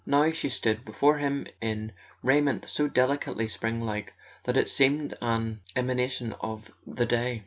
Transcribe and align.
Now 0.03 0.31
she 0.31 0.49
stood 0.49 0.83
before 0.83 1.19
him 1.19 1.45
in 1.61 1.91
raiment 2.23 2.67
so 2.67 2.87
delicately 2.87 3.47
springlike 3.47 4.15
that 4.45 4.57
it 4.57 4.67
seemed 4.67 5.13
an 5.21 5.59
emanation 5.75 6.33
of 6.41 6.71
the 6.87 7.05
day. 7.05 7.39